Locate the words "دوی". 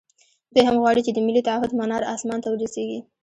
0.53-0.63